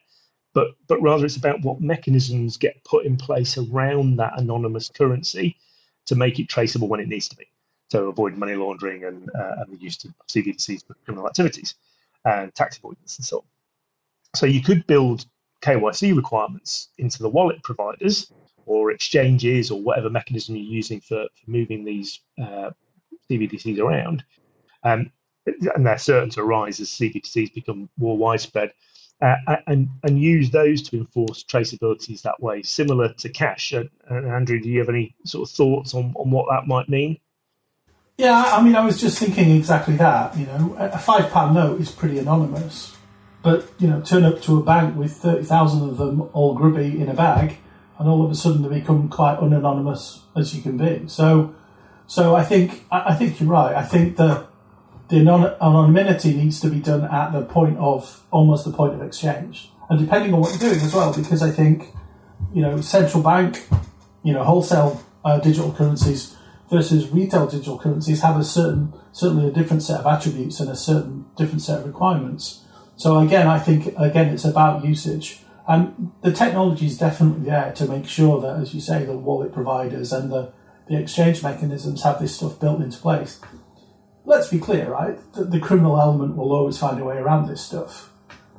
but 0.55 0.69
but 0.89 1.01
rather 1.01 1.25
it's 1.25 1.37
about 1.37 1.63
what 1.63 1.81
mechanisms 1.81 2.57
get 2.57 2.83
put 2.85 3.07
in 3.07 3.17
place 3.17 3.59
around 3.59 4.17
that 4.17 4.39
anonymous 4.39 4.89
currency 4.89 5.57
to 6.07 6.15
make 6.15 6.39
it 6.39 6.49
traceable 6.49 6.89
when 6.89 7.01
it 7.01 7.09
needs 7.09 7.29
to 7.29 7.37
be. 7.37 7.47
So 7.91 8.09
avoid 8.09 8.37
money 8.37 8.55
laundering 8.55 9.05
and, 9.05 9.29
uh, 9.31 9.57
and 9.59 9.73
the 9.73 9.81
use 9.81 10.05
of 10.05 10.13
CBDCs 10.29 10.87
for 10.87 10.95
criminal 11.05 11.27
activities 11.27 11.75
and 12.25 12.55
tax 12.55 12.79
avoidance 12.79 13.19
and 13.19 13.25
so 13.25 13.39
on. 13.39 13.45
So 14.35 14.47
you 14.47 14.63
could 14.63 14.87
build 14.87 15.27
KYC 15.63 16.17
requirements 16.17 16.89
into 16.99 17.23
the 17.23 17.29
wallet 17.29 17.63
providers 17.63 18.33
or 18.67 18.91
exchanges 18.91 19.71
or 19.71 19.81
whatever 19.81 20.11
mechanism 20.11 20.57
you're 20.57 20.65
using 20.65 21.01
for, 21.01 21.27
for 21.35 21.51
moving 21.51 21.85
these 21.85 22.21
uh, 22.41 22.71
CBDCs 23.31 23.79
around. 23.79 24.25
Um, 24.83 25.11
and 25.47 25.87
they're 25.87 25.99
certain 25.99 26.31
to 26.31 26.45
rise 26.45 26.81
as 26.81 26.89
CBDCs 26.89 27.55
become 27.55 27.89
more 27.97 28.17
widespread, 28.17 28.73
uh, 29.23 29.37
and 29.67 29.89
and 30.03 30.21
use 30.21 30.51
those 30.51 30.83
to 30.83 30.97
enforce 30.97 31.45
traceabilities 31.45 32.23
that 32.23 32.43
way, 32.43 32.63
similar 32.63 33.13
to 33.15 33.29
cash. 33.29 33.73
Uh, 33.73 33.85
Andrew, 34.11 34.61
do 34.61 34.69
you 34.69 34.79
have 34.81 34.89
any 34.89 35.15
sort 35.25 35.49
of 35.49 35.55
thoughts 35.55 35.95
on, 35.95 36.13
on 36.17 36.31
what 36.31 36.47
that 36.51 36.67
might 36.67 36.89
mean? 36.89 37.19
Yeah, 38.19 38.43
I 38.53 38.63
mean, 38.63 38.75
I 38.75 38.85
was 38.85 39.01
just 39.01 39.19
thinking 39.19 39.51
exactly 39.51 39.97
that. 39.97 40.37
You 40.37 40.47
know, 40.47 40.77
a 40.79 40.99
five 40.99 41.31
pound 41.31 41.55
note 41.55 41.81
is 41.81 41.91
pretty 41.91 42.19
anonymous, 42.19 42.97
but 43.43 43.71
you 43.79 43.89
know, 43.89 44.01
turn 44.01 44.25
up 44.25 44.43
to 44.43 44.59
a 44.59 44.63
bank 44.63 44.97
with 44.97 45.13
thirty 45.13 45.45
thousand 45.45 45.89
of 45.89 45.99
them 45.99 46.23
all 46.33 46.55
grubby 46.55 47.01
in 47.01 47.09
a 47.09 47.15
bag, 47.15 47.59
and 47.99 48.09
all 48.09 48.25
of 48.25 48.31
a 48.31 48.35
sudden 48.35 48.63
they 48.63 48.81
become 48.81 49.09
quite 49.09 49.39
unanonymous 49.39 50.21
as 50.35 50.55
you 50.55 50.63
can 50.63 50.77
be. 50.77 51.09
So, 51.09 51.55
so 52.07 52.35
I 52.35 52.43
think 52.43 52.85
I 52.91 53.15
think 53.15 53.39
you're 53.39 53.49
right. 53.49 53.75
I 53.75 53.83
think 53.83 54.17
the 54.17 54.47
the 55.09 55.19
anonymity 55.61 56.35
needs 56.35 56.61
to 56.61 56.69
be 56.69 56.81
done 56.81 57.05
at 57.05 57.33
the 57.33 57.43
point 57.43 57.79
of 57.79 58.25
almost 58.31 58.65
the 58.65 58.73
point 58.73 58.95
of 58.95 59.03
exchange, 59.03 59.71
and 59.89 59.99
depending 59.99 60.35
on 60.35 60.41
what 60.41 60.51
you're 60.51 60.71
doing 60.71 60.85
as 60.85 60.95
well. 60.95 61.15
Because 61.15 61.43
I 61.43 61.51
think 61.51 61.95
you 62.53 62.63
know 62.63 62.81
central 62.81 63.23
bank, 63.23 63.67
you 64.23 64.33
know 64.33 64.43
wholesale 64.43 65.03
uh, 65.25 65.39
digital 65.39 65.73
currencies 65.73 66.37
versus 66.71 67.11
retail 67.11 67.47
digital 67.47 67.79
currencies 67.79 68.23
have 68.23 68.37
a 68.37 68.45
certain 68.45 68.93
certainly 69.13 69.49
a 69.49 69.53
different 69.53 69.83
set 69.83 70.01
of 70.01 70.07
attributes 70.07 70.59
and 70.59 70.69
a 70.71 70.77
certain 70.77 71.27
different 71.37 71.63
set 71.63 71.81
of 71.81 71.87
requirements. 71.87 72.65
So 72.97 73.19
again, 73.19 73.47
I 73.47 73.59
think 73.59 73.95
again 73.97 74.29
it's 74.29 74.45
about 74.45 74.85
usage. 74.85 75.41
And 75.69 76.13
the 76.23 76.33
technology 76.33 76.87
is 76.87 76.97
definitely 76.97 77.51
there 77.51 77.73
to 77.73 77.87
make 77.87 78.07
sure 78.07 78.41
that, 78.41 78.61
as 78.61 78.73
you 78.73 78.81
say, 78.81 79.05
the 79.05 79.17
wallet 79.17 79.53
providers 79.53 80.13
and 80.13 80.31
the, 80.31 80.53
the 80.89 80.97
exchange 80.97 81.43
mechanisms 81.43 82.05
have 82.05 82.21
this 82.21 82.37
stuff 82.37 82.61
built 82.61 82.81
into 82.81 82.99
place 82.99 83.41
let's 84.27 84.49
be 84.49 84.59
clear, 84.59 84.91
right? 84.91 85.19
The, 85.33 85.45
the, 85.45 85.61
criminal 85.61 85.99
element 85.99 86.37
will 86.37 86.53
always 86.53 86.77
find 86.77 87.01
a 87.01 87.05
way 87.05 87.17
around 87.17 87.49
this 87.49 87.65
stuff. 87.65 88.11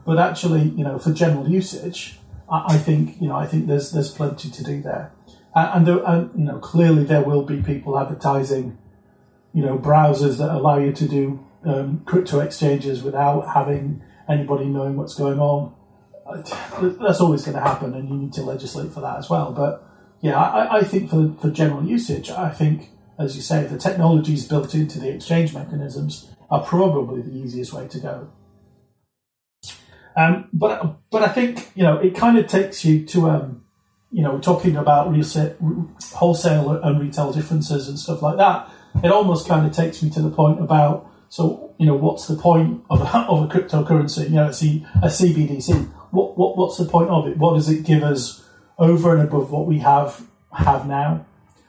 But 0.06 0.18
actually, 0.18 0.64
you 0.70 0.84
know, 0.84 0.98
for 0.98 1.14
general 1.14 1.48
usage, 1.48 2.18
I, 2.50 2.76
I 2.76 2.78
think 2.78 3.22
you 3.22 3.28
know 3.28 3.36
I 3.36 3.46
think 3.46 3.68
there's 3.68 3.92
there's 3.92 4.12
plenty 4.12 4.50
to 4.50 4.64
do 4.64 4.82
there, 4.82 5.12
and, 5.54 5.70
and, 5.76 5.88
there, 5.88 6.04
and 6.06 6.32
you 6.36 6.46
know 6.46 6.60
clearly 6.60 7.04
there 7.04 7.22
will 7.22 7.44
be 7.44 7.62
people 7.62 8.00
advertising, 8.00 8.78
you 9.54 9.64
know, 9.64 9.78
browsers 9.78 10.38
that 10.38 10.50
allow 10.50 10.80
you 10.80 10.94
to 10.94 11.08
do 11.08 11.46
um, 11.66 12.02
crypto 12.06 12.40
exchanges 12.40 13.04
without 13.04 13.54
having 13.54 14.02
anybody 14.30 14.66
knowing 14.66 14.96
what's 14.96 15.16
going 15.16 15.40
on. 15.40 15.74
That's 17.00 17.22
always 17.22 17.44
going 17.44 17.56
to 17.56 17.64
happen, 17.64 17.94
and 17.94 18.10
you 18.10 18.16
need 18.16 18.34
to 18.34 18.42
legislate 18.42 18.94
for 18.94 19.02
that 19.02 19.18
as 19.18 19.30
well. 19.30 19.52
But 19.52 19.86
yeah, 20.22 20.40
I, 20.40 20.78
I 20.78 20.84
think 20.84 21.10
for 21.10 21.36
for 21.42 21.52
general 21.52 21.84
usage, 21.84 22.30
I 22.30 22.50
think 22.50 22.92
as 23.20 23.36
you 23.36 23.42
say, 23.42 23.66
the 23.66 23.78
technologies 23.78 24.48
built 24.48 24.76
into 24.76 25.00
the 25.00 25.10
exchange 25.10 25.54
mechanisms 25.54 26.30
are 26.50 26.64
probably 26.64 27.22
the 27.22 27.36
easiest 27.36 27.74
way 27.74 27.88
to 27.88 28.00
go. 28.00 28.30
Um, 30.16 30.50
but 30.52 30.98
but 31.12 31.22
I 31.22 31.28
think 31.28 31.70
you 31.76 31.84
know 31.84 31.98
it 31.98 32.16
kind 32.16 32.38
of 32.38 32.48
takes 32.48 32.84
you 32.84 33.06
to 33.06 33.30
um, 33.30 33.64
you 34.12 34.24
know 34.24 34.40
talking 34.40 34.76
about 34.76 35.16
wholesale 36.14 36.72
and 36.72 37.00
retail 37.00 37.32
differences 37.32 37.88
and 37.88 38.00
stuff 38.00 38.24
like 38.24 38.38
that. 38.38 38.70
It 39.04 39.12
almost 39.12 39.48
kind 39.48 39.68
of 39.68 39.74
takes 39.74 40.02
me 40.02 40.10
to 40.12 40.22
the 40.22 40.32
point 40.32 40.60
about 40.60 41.08
so 41.30 41.76
you 41.78 41.86
know 41.86 41.94
what's 41.94 42.28
the 42.28 42.36
point 42.36 42.84
of 42.90 43.02
a, 43.02 43.18
of 43.30 43.44
a 43.44 43.48
cryptocurrency? 43.48 44.24
You 44.24 44.38
know, 44.38 44.48
a, 44.48 44.54
C, 44.54 44.86
a 44.96 45.08
CBDC. 45.08 45.88
What, 46.10 46.36
what 46.36 46.58
what's 46.58 46.78
the 46.78 46.86
point 46.86 47.12
of 47.12 47.28
it? 47.28 47.38
What 47.38 47.54
does 47.54 47.70
it 47.70 47.86
give 47.86 48.02
us 48.02 48.44
over 48.80 49.16
and 49.16 49.28
above 49.28 49.52
what 49.52 49.68
we 49.68 49.80
have 49.80 50.26
have 50.52 50.88
now? 50.88 51.26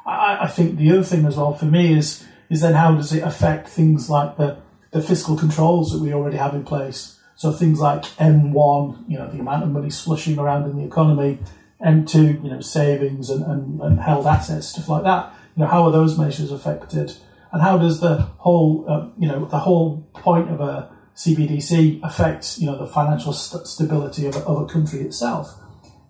I, 0.09 0.45
I 0.45 0.47
think 0.49 0.79
the 0.79 0.91
other 0.91 1.03
thing 1.03 1.27
as 1.27 1.37
well 1.37 1.55
for 1.55 1.67
me 1.67 1.93
is 1.97 2.25
is 2.51 2.63
then 2.63 2.75
how 2.75 2.95
does 2.95 3.13
it 3.13 3.23
affect 3.23 3.69
things 3.69 4.09
like 4.09 4.37
the 4.37 4.59
the 4.91 5.03
fiscal 5.03 5.37
controls 5.37 5.93
that 5.93 6.01
we 6.01 6.15
already 6.15 6.39
have 6.39 6.55
in 6.55 6.65
place? 6.65 7.19
So 7.37 7.53
things 7.53 7.79
like 7.79 8.03
M1, 8.03 9.05
you 9.09 9.17
know, 9.17 9.31
the 9.31 9.39
amount 9.39 9.63
of 9.63 9.71
money 9.71 9.91
slushing 9.91 10.39
around 10.39 10.69
in 10.69 10.77
the 10.77 10.85
economy, 10.85 11.39
M2, 11.81 12.43
you 12.43 12.51
know, 12.51 12.61
savings 12.61 13.31
and, 13.31 13.45
and, 13.45 13.81
and 13.81 14.01
held 14.01 14.27
assets, 14.27 14.69
stuff 14.69 14.89
like 14.89 15.05
that. 15.05 15.33
You 15.55 15.63
know, 15.63 15.69
how 15.69 15.85
are 15.85 15.93
those 15.93 16.19
measures 16.19 16.51
affected? 16.51 17.13
And 17.53 17.63
how 17.63 17.79
does 17.79 18.01
the 18.01 18.17
whole, 18.39 18.85
uh, 18.89 19.09
you 19.19 19.29
know, 19.29 19.45
the 19.45 19.61
whole 19.61 20.09
point 20.15 20.51
of 20.51 20.61
a 20.61 20.91
CBDC 21.15 22.01
affect, 22.03 22.59
you 22.59 22.67
know, 22.67 22.77
the 22.77 22.87
financial 22.87 23.33
st- 23.33 23.67
stability 23.67 24.27
of 24.27 24.35
a, 24.35 24.41
of 24.41 24.63
a 24.63 24.67
country 24.67 25.01
itself? 25.01 25.55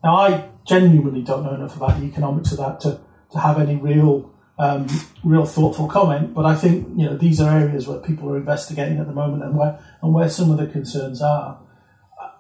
Now, 0.03 0.17
I 0.17 0.49
genuinely 0.67 1.23
don't 1.23 1.45
know 1.45 1.55
enough 1.55 1.77
about 1.77 2.01
the 2.01 2.07
economics 2.07 2.53
of 2.53 2.59
that 2.59 2.81
to, 2.81 3.01
to 3.33 3.39
have 3.39 3.59
any 3.59 3.77
real 3.77 4.33
um, 4.59 4.89
real 5.23 5.47
thoughtful 5.47 5.89
comment. 5.89 6.35
But 6.35 6.45
I 6.45 6.55
think 6.55 6.89
you 6.97 7.07
know 7.07 7.17
these 7.17 7.41
are 7.41 7.57
areas 7.57 7.87
where 7.87 7.99
people 7.99 8.31
are 8.31 8.37
investigating 8.37 8.99
at 8.99 9.07
the 9.07 9.13
moment, 9.13 9.43
and 9.43 9.57
where 9.57 9.79
and 10.03 10.13
where 10.13 10.29
some 10.29 10.51
of 10.51 10.59
the 10.59 10.67
concerns 10.67 11.23
are. 11.23 11.61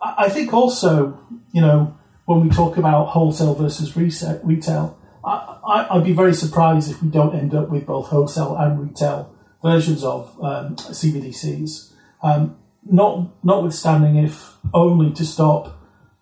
I, 0.02 0.14
I 0.18 0.28
think 0.28 0.52
also 0.52 1.18
you 1.52 1.60
know 1.60 1.96
when 2.24 2.40
we 2.40 2.50
talk 2.50 2.76
about 2.76 3.08
wholesale 3.08 3.54
versus 3.54 3.96
reset, 3.96 4.44
retail, 4.44 4.98
I, 5.24 5.88
would 5.94 6.04
be 6.04 6.12
very 6.12 6.34
surprised 6.34 6.90
if 6.90 7.02
we 7.02 7.08
don't 7.08 7.34
end 7.34 7.54
up 7.54 7.70
with 7.70 7.86
both 7.86 8.08
wholesale 8.08 8.54
and 8.56 8.80
retail 8.80 9.34
versions 9.62 10.04
of 10.04 10.28
um, 10.42 10.76
CBDCs. 10.76 11.92
Um, 12.22 12.58
not 12.84 13.44
notwithstanding 13.44 14.16
if 14.16 14.56
only 14.74 15.12
to 15.14 15.24
stop 15.24 15.74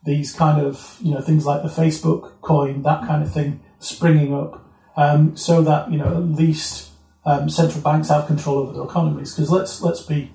these 0.05 0.33
kind 0.33 0.65
of 0.65 0.97
you 1.01 1.13
know 1.13 1.21
things 1.21 1.45
like 1.45 1.63
the 1.63 1.69
Facebook 1.69 2.41
coin, 2.41 2.83
that 2.83 3.07
kind 3.07 3.23
of 3.23 3.33
thing 3.33 3.61
springing 3.87 4.35
up 4.35 4.65
um, 4.97 5.37
so 5.37 5.63
that 5.63 5.91
you 5.91 5.99
know 5.99 6.17
at 6.17 6.25
least 6.25 6.91
um, 7.25 7.49
central 7.49 7.83
banks 7.83 8.09
have 8.09 8.27
control 8.27 8.59
over 8.59 8.73
their 8.73 8.85
economies. 8.85 9.35
Because 9.35 9.51
let's 9.51 9.83
let's 9.83 10.03
be 10.03 10.33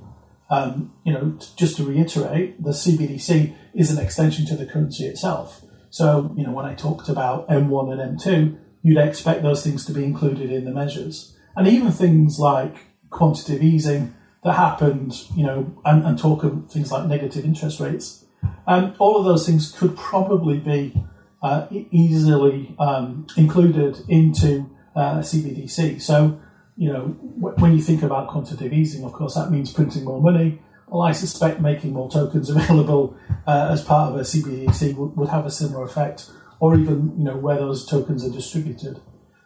um, 0.50 0.94
you 1.04 1.14
know 1.14 1.38
just 1.56 1.78
to 1.78 1.84
reiterate, 1.84 2.62
the 2.62 2.72
CBDC 2.72 3.56
is 3.74 3.92
an 3.92 4.04
extension 4.04 4.46
to 4.48 4.56
the 4.56 4.66
currency 4.66 5.06
itself. 5.06 5.62
So 5.90 6.34
you 6.38 6.46
know 6.46 6.52
when 6.52 6.66
I 6.66 6.76
talked 6.76 7.10
about 7.10 7.48
M1 7.50 8.00
and 8.00 8.20
M2, 8.20 8.58
you'd 8.84 8.98
expect 8.98 9.44
those 9.44 9.64
things 9.64 9.86
to 9.86 9.94
be 9.94 10.04
included 10.04 10.52
in 10.52 10.66
the 10.66 10.72
measures, 10.72 11.36
and 11.56 11.68
even 11.68 11.92
things 11.92 12.40
like 12.40 12.76
quantitative 13.10 13.62
easing 13.62 14.16
that 14.44 14.54
happened, 14.54 15.14
you 15.36 15.46
know, 15.46 15.72
and, 15.86 16.04
and 16.04 16.18
talk 16.18 16.44
of 16.44 16.70
things 16.72 16.92
like 16.92 17.06
negative 17.06 17.46
interest 17.46 17.80
rates. 17.80 18.26
Um, 18.66 18.96
all 18.98 19.18
of 19.18 19.26
those 19.26 19.46
things 19.46 19.72
could 19.72 19.96
probably 19.96 20.58
be 20.58 20.96
uh, 21.42 21.68
easily 21.72 22.76
um, 22.80 23.26
included 23.36 24.00
into 24.08 24.70
uh, 24.96 25.20
CBDC. 25.20 26.02
So, 26.02 26.40
you 26.78 26.92
know, 26.92 27.08
w- 27.40 27.56
when 27.58 27.74
you 27.74 27.82
think 27.82 28.04
about 28.04 28.28
quantitative 28.28 28.74
easing, 28.74 29.04
of 29.04 29.14
course, 29.14 29.36
that 29.36 29.50
means 29.50 29.74
printing 29.74 30.04
more 30.04 30.22
money. 30.22 30.62
Well, 30.88 31.02
I 31.02 31.14
suspect 31.14 31.60
making 31.60 31.94
more 31.94 32.10
tokens 32.12 32.50
available 32.56 33.16
uh, 33.48 33.70
as 33.72 33.84
part 33.84 34.14
of 34.14 34.20
a 34.20 34.24
CBDC 34.24 34.96
would, 34.96 35.16
would 35.18 35.30
have 35.30 35.46
a 35.46 35.52
similar 35.52 35.84
effect, 35.84 36.30
or 36.60 36.76
even 36.76 37.14
you 37.18 37.24
know 37.24 37.38
where 37.38 37.58
those 37.58 37.86
tokens 37.86 38.26
are 38.26 38.32
distributed. 38.32 39.00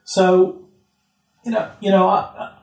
So, 0.03 0.67
you 1.45 1.51
know, 1.51 1.71
you 1.79 1.91
know, 1.91 2.09
I, 2.09 2.55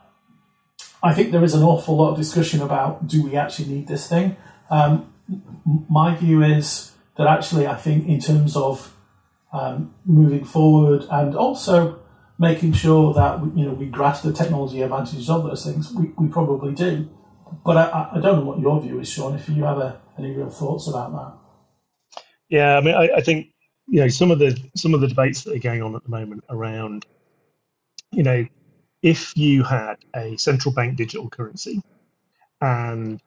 I 1.03 1.15
think 1.15 1.33
there 1.33 1.43
is 1.43 1.55
an 1.55 1.63
awful 1.63 1.97
lot 1.97 2.11
of 2.13 2.19
discussion 2.19 2.61
about 2.61 3.07
do 3.09 3.25
we 3.25 3.37
actually 3.37 3.69
need 3.69 3.89
this 3.89 4.09
thing. 4.09 4.37
Um, 4.71 5.13
my 5.89 6.15
view 6.15 6.43
is 6.43 6.93
that 7.17 7.27
actually, 7.27 7.67
I 7.67 7.77
think 7.77 8.07
in 8.07 8.21
terms 8.21 8.57
of 8.57 8.95
um, 9.53 9.95
moving 10.05 10.45
forward, 10.45 11.07
and 11.11 11.37
also 11.37 12.01
making 12.39 12.73
sure 12.73 13.15
that 13.15 13.41
you 13.57 13.67
know 13.67 13.73
we 13.75 13.87
grasp 13.87 14.25
the 14.25 14.33
technology 14.33 14.83
advantages 14.83 15.29
of 15.31 15.45
those 15.45 15.65
things. 15.65 15.93
We, 15.93 16.13
we 16.17 16.29
probably 16.29 16.75
do, 16.75 17.09
but 17.65 17.77
I, 17.77 18.09
I 18.13 18.21
don't 18.21 18.41
know 18.41 18.45
what 18.45 18.61
your 18.61 18.81
view 18.81 19.01
is, 19.01 19.11
Sean. 19.11 19.35
If 19.35 19.49
you 19.49 19.65
have 19.65 19.79
a, 19.79 20.01
any 20.19 20.33
real 20.33 20.51
thoughts 20.51 20.89
about 20.89 21.13
that? 21.13 22.23
Yeah, 22.49 22.77
I 22.77 22.81
mean, 22.81 22.95
I, 22.95 23.17
I 23.17 23.21
think 23.21 23.49
you 23.87 24.01
know 24.01 24.09
some 24.09 24.31
of 24.31 24.39
the 24.39 24.59
some 24.77 24.95
of 24.95 25.01
the 25.01 25.09
debates 25.09 25.45
that 25.45 25.57
are 25.57 25.61
going 25.61 25.83
on 25.83 25.95
at 25.95 26.03
the 26.03 26.11
moment 26.11 26.45
around 26.49 27.05
you 28.13 28.23
know 28.23 28.47
if 29.03 29.37
you 29.37 29.63
had 29.65 29.97
a 30.15 30.37
central 30.37 30.73
bank 30.73 30.97
digital 30.97 31.29
currency 31.29 31.83
and 32.61 33.21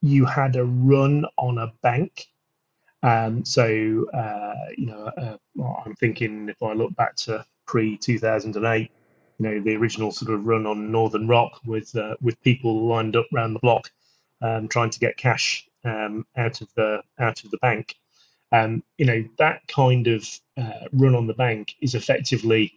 you 0.00 0.24
had 0.24 0.56
a 0.56 0.64
run 0.64 1.24
on 1.38 1.58
a 1.58 1.72
bank 1.82 2.26
um, 3.02 3.44
so, 3.44 4.06
uh, 4.14 4.54
you 4.76 4.86
know, 4.86 5.10
uh, 5.16 5.36
I'm 5.84 5.94
thinking 5.96 6.48
if 6.48 6.62
I 6.62 6.72
look 6.72 6.94
back 6.96 7.16
to 7.16 7.44
pre 7.66 7.96
2008, 7.96 8.90
you 9.38 9.46
know, 9.46 9.60
the 9.60 9.76
original 9.76 10.12
sort 10.12 10.32
of 10.32 10.46
run 10.46 10.66
on 10.66 10.92
Northern 10.92 11.26
Rock 11.26 11.60
with 11.66 11.94
uh, 11.96 12.14
with 12.20 12.40
people 12.42 12.86
lined 12.86 13.16
up 13.16 13.26
around 13.34 13.54
the 13.54 13.60
block 13.60 13.90
um, 14.42 14.68
trying 14.68 14.90
to 14.90 14.98
get 14.98 15.16
cash 15.16 15.66
um, 15.84 16.26
out 16.36 16.60
of 16.60 16.68
the 16.74 17.02
out 17.18 17.42
of 17.44 17.50
the 17.50 17.58
bank. 17.58 17.96
Um, 18.52 18.82
you 18.98 19.06
know, 19.06 19.24
that 19.38 19.66
kind 19.66 20.06
of 20.08 20.28
uh, 20.58 20.86
run 20.92 21.14
on 21.14 21.26
the 21.26 21.34
bank 21.34 21.74
is 21.80 21.94
effectively 21.94 22.74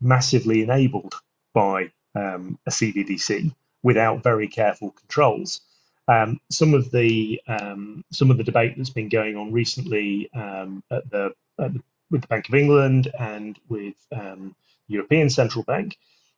massively 0.00 0.62
enabled 0.62 1.14
by 1.54 1.90
um, 2.14 2.58
a 2.66 2.70
CBDC 2.70 3.54
without 3.82 4.22
very 4.22 4.48
careful 4.48 4.90
controls. 4.90 5.62
Um, 6.08 6.38
some 6.50 6.74
of 6.74 6.90
the 6.90 7.40
um, 7.46 8.04
some 8.12 8.30
of 8.30 8.36
the 8.36 8.44
debate 8.44 8.74
that's 8.76 8.90
been 8.90 9.08
going 9.08 9.36
on 9.36 9.52
recently 9.52 10.30
um, 10.34 10.82
at 10.90 11.08
the, 11.10 11.32
at 11.58 11.72
the, 11.72 11.82
with 12.10 12.22
the 12.22 12.28
Bank 12.28 12.48
of 12.48 12.54
England 12.54 13.10
and 13.18 13.58
with 13.68 13.94
um, 14.12 14.54
European 14.88 15.30
Central 15.30 15.64
Bank 15.64 15.96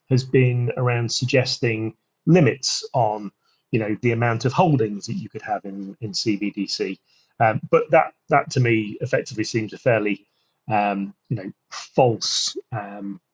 has 0.08 0.23
been 0.23 0.70
around 0.76 1.11
suggesting 1.11 1.94
limits 2.26 2.88
on 2.92 3.30
you 3.73 3.80
know 3.80 3.96
the 4.02 4.12
amount 4.12 4.44
of 4.44 4.52
holdings 4.52 5.06
that 5.06 5.14
you 5.14 5.28
could 5.28 5.42
have 5.42 5.64
in 5.64 5.96
in 6.00 6.12
CBDC. 6.12 6.99
Um, 7.40 7.61
but 7.70 7.90
that 7.90 8.14
that 8.28 8.50
to 8.52 8.61
me 8.61 8.96
effectively 9.00 9.44
seems 9.44 9.73
a 9.73 9.78
fairly 9.78 10.26
um, 10.70 11.12
you 11.28 11.37
know 11.37 11.52
false 11.70 12.56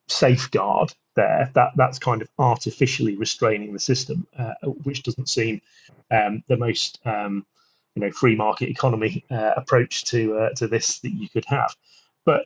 safeguard 0.07 0.93
there 1.15 1.49
that 1.53 1.71
that's 1.75 1.99
kind 1.99 2.21
of 2.21 2.29
artificially 2.39 3.15
restraining 3.15 3.73
the 3.73 3.79
system 3.79 4.27
uh, 4.37 4.53
which 4.83 5.03
doesn't 5.03 5.29
seem 5.29 5.61
um, 6.11 6.43
the 6.47 6.57
most 6.57 6.99
um, 7.05 7.45
you 7.95 8.01
know 8.01 8.11
free 8.11 8.35
market 8.35 8.69
economy 8.69 9.23
uh, 9.29 9.51
approach 9.55 10.05
to 10.05 10.37
uh, 10.37 10.49
to 10.55 10.67
this 10.67 10.99
that 10.99 11.11
you 11.11 11.29
could 11.29 11.45
have. 11.45 11.75
But 12.25 12.45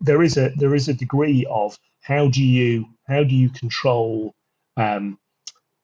there 0.00 0.22
is 0.22 0.36
a 0.36 0.50
there 0.56 0.74
is 0.74 0.88
a 0.88 0.94
degree 0.94 1.46
of 1.50 1.78
how 2.00 2.28
do 2.28 2.42
you 2.42 2.86
how 3.06 3.24
do 3.24 3.34
you 3.34 3.50
control 3.50 4.34
um, 4.76 5.18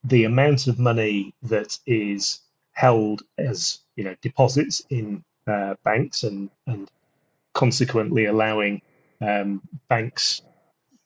the 0.05 0.25
amount 0.25 0.67
of 0.67 0.79
money 0.79 1.35
that 1.43 1.79
is 1.87 2.41
held 2.73 3.23
as 3.39 3.81
you 3.97 4.05
know 4.05 4.15
deposits 4.23 4.83
in 4.91 5.25
uh, 5.47 5.75
banks 5.85 6.23
and 6.23 6.51
and 6.67 6.91
consequently 7.53 8.27
allowing 8.27 8.81
um, 9.21 9.61
banks 9.89 10.43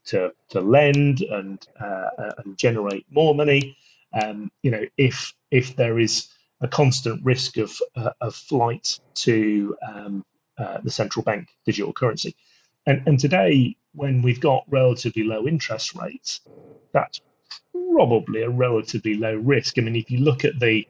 to 0.06 0.32
to 0.50 0.60
lend 0.60 1.20
and 1.22 1.66
uh, 1.80 2.08
uh, 2.18 2.32
and 2.44 2.56
generate 2.56 3.06
more 3.10 3.34
money. 3.34 3.76
Um, 4.20 4.50
you 4.62 4.70
know, 4.70 4.84
if 4.96 5.32
if 5.50 5.76
there 5.76 5.98
is 5.98 6.28
a 6.60 6.68
constant 6.68 7.24
risk 7.24 7.56
of 7.56 7.76
uh, 7.96 8.10
of 8.20 8.34
flight 8.34 8.98
to 9.14 9.76
um, 9.86 10.24
uh, 10.58 10.78
the 10.82 10.90
central 10.90 11.22
bank 11.22 11.48
digital 11.66 11.92
currency, 11.92 12.34
and 12.86 13.02
and 13.06 13.18
today 13.18 13.76
when 13.94 14.22
we've 14.22 14.40
got 14.40 14.64
relatively 14.68 15.22
low 15.22 15.46
interest 15.46 15.94
rates, 15.94 16.40
that's 16.92 17.20
probably 17.72 18.42
a 18.42 18.50
relatively 18.50 19.14
low 19.14 19.36
risk. 19.36 19.78
I 19.78 19.82
mean, 19.82 19.96
if 19.96 20.10
you 20.10 20.18
look 20.18 20.44
at 20.44 20.58
the 20.58 20.86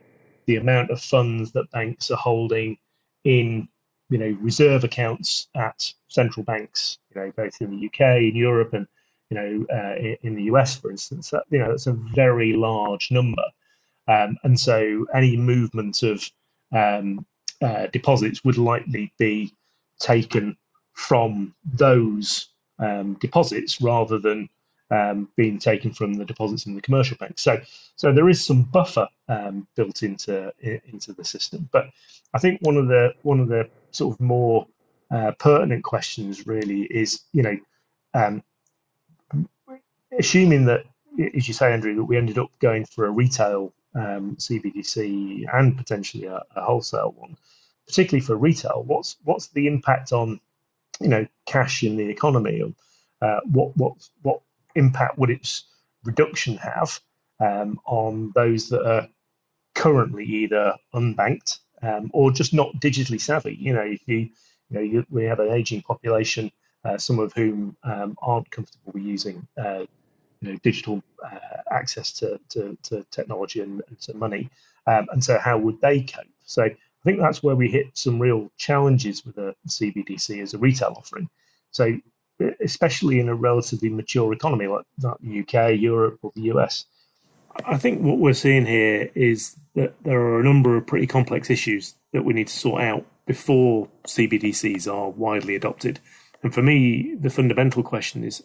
the 0.46 0.56
amount 0.56 0.90
of 0.90 1.00
funds 1.00 1.52
that 1.52 1.70
banks 1.70 2.10
are 2.10 2.18
holding 2.18 2.76
in 3.24 3.68
you 4.10 4.18
know 4.18 4.36
reserve 4.40 4.84
accounts 4.84 5.48
at 5.54 5.92
central 6.08 6.44
banks, 6.44 6.98
you 7.14 7.20
know 7.20 7.32
both 7.36 7.60
in 7.60 7.70
the 7.70 7.86
UK, 7.86 8.22
in 8.22 8.36
Europe, 8.36 8.74
and 8.74 8.86
you 9.34 9.40
know, 9.40 9.66
uh, 9.74 10.16
in, 10.22 10.36
the 10.36 10.44
US, 10.44 10.78
for 10.78 10.90
instance, 10.90 11.30
that, 11.30 11.44
you 11.50 11.58
know, 11.58 11.70
that's 11.70 11.86
a 11.86 11.92
very 11.92 12.52
large 12.52 13.10
number. 13.10 13.42
Um, 14.06 14.36
and 14.44 14.58
so 14.58 15.06
any 15.12 15.36
movement 15.36 16.02
of 16.02 16.22
um, 16.72 17.26
uh, 17.62 17.86
deposits 17.88 18.44
would 18.44 18.58
likely 18.58 19.12
be 19.18 19.52
taken 19.98 20.56
from 20.92 21.54
those 21.64 22.48
um, 22.78 23.14
deposits 23.14 23.80
rather 23.80 24.18
than 24.18 24.48
um, 24.90 25.28
being 25.36 25.58
taken 25.58 25.92
from 25.92 26.14
the 26.14 26.24
deposits 26.24 26.66
in 26.66 26.74
the 26.74 26.82
commercial 26.82 27.16
banks. 27.16 27.42
So, 27.42 27.60
so 27.96 28.12
there 28.12 28.28
is 28.28 28.44
some 28.44 28.62
buffer 28.62 29.08
um, 29.28 29.66
built 29.74 30.02
into 30.02 30.52
into 30.60 31.12
the 31.12 31.24
system. 31.24 31.68
But 31.72 31.88
I 32.34 32.38
think 32.38 32.60
one 32.60 32.76
of 32.76 32.88
the 32.88 33.14
one 33.22 33.40
of 33.40 33.48
the 33.48 33.68
sort 33.90 34.14
of 34.14 34.20
more 34.20 34.66
uh, 35.10 35.32
pertinent 35.38 35.82
questions 35.82 36.46
really 36.46 36.82
is, 36.82 37.22
you 37.32 37.42
know, 37.42 37.58
um, 38.12 38.42
assuming 40.18 40.66
that, 40.66 40.84
as 41.34 41.48
you 41.48 41.54
say, 41.54 41.72
Andrew, 41.72 41.94
that 41.96 42.04
we 42.04 42.16
ended 42.16 42.38
up 42.38 42.50
going 42.60 42.84
for 42.84 43.06
a 43.06 43.10
retail 43.10 43.72
um, 43.94 44.36
CBDC 44.36 45.46
and 45.52 45.76
potentially 45.76 46.24
a, 46.24 46.42
a, 46.56 46.62
wholesale 46.62 47.14
one, 47.16 47.36
particularly 47.86 48.24
for 48.24 48.36
retail, 48.36 48.82
what's 48.86 49.16
what's 49.24 49.48
the 49.48 49.66
impact 49.66 50.12
on, 50.12 50.40
you 51.00 51.08
know, 51.08 51.26
cash 51.46 51.82
in 51.82 51.96
the 51.96 52.08
economy? 52.08 52.74
Uh, 53.22 53.40
what 53.44 53.76
what 53.76 53.92
what 54.22 54.40
impact 54.74 55.18
would 55.18 55.30
its 55.30 55.64
reduction 56.04 56.56
have 56.56 57.00
um, 57.40 57.78
on 57.86 58.32
those 58.34 58.68
that 58.68 58.84
are 58.84 59.08
currently 59.74 60.24
either 60.24 60.74
unbanked 60.94 61.58
um, 61.82 62.10
or 62.12 62.32
just 62.32 62.52
not 62.52 62.74
digitally 62.76 63.20
savvy? 63.20 63.56
You 63.58 63.74
know, 63.74 63.82
if 63.82 64.00
you 64.06 64.16
you 64.16 64.30
know 64.70 64.80
you, 64.80 65.06
we 65.08 65.24
have 65.24 65.38
an 65.38 65.52
aging 65.52 65.82
population, 65.82 66.50
uh, 66.84 66.98
some 66.98 67.20
of 67.20 67.32
whom 67.32 67.76
um, 67.84 68.16
aren't 68.20 68.50
comfortable 68.50 68.92
with 68.92 69.04
using 69.04 69.46
uh, 69.56 69.84
you 70.40 70.52
know 70.52 70.58
digital 70.62 71.02
uh, 71.24 71.38
access 71.70 72.12
to, 72.12 72.38
to, 72.50 72.76
to, 72.82 73.04
technology 73.10 73.60
and, 73.60 73.82
and 73.88 74.00
to 74.00 74.14
money, 74.14 74.50
um, 74.86 75.06
and 75.12 75.22
so 75.22 75.38
how 75.38 75.58
would 75.58 75.80
they 75.80 76.02
cope? 76.02 76.26
So 76.44 76.64
I 76.64 76.76
think 77.04 77.20
that's 77.20 77.42
where 77.42 77.56
we 77.56 77.68
hit 77.68 77.86
some 77.94 78.20
real 78.20 78.50
challenges 78.56 79.24
with 79.24 79.38
a 79.38 79.54
CBDC 79.68 80.42
as 80.42 80.54
a 80.54 80.58
retail 80.58 80.94
offering. 80.96 81.28
So 81.70 81.98
especially 82.60 83.20
in 83.20 83.28
a 83.28 83.34
relatively 83.34 83.88
mature 83.88 84.32
economy 84.32 84.66
like 84.66 84.84
the 84.98 85.40
UK, 85.40 85.78
Europe, 85.78 86.18
or 86.22 86.32
the 86.34 86.42
US. 86.52 86.86
I 87.64 87.76
think 87.76 88.02
what 88.02 88.18
we're 88.18 88.34
seeing 88.34 88.66
here 88.66 89.10
is 89.14 89.56
that 89.74 89.94
there 90.02 90.20
are 90.20 90.40
a 90.40 90.44
number 90.44 90.76
of 90.76 90.86
pretty 90.86 91.06
complex 91.06 91.50
issues 91.50 91.94
that 92.12 92.24
we 92.24 92.32
need 92.32 92.48
to 92.48 92.52
sort 92.52 92.82
out 92.82 93.06
before 93.26 93.88
CBDCs 94.06 94.92
are 94.92 95.10
widely 95.10 95.54
adopted. 95.54 96.00
And 96.42 96.52
for 96.52 96.62
me, 96.62 97.14
the 97.14 97.30
fundamental 97.30 97.82
question 97.82 98.24
is 98.24 98.42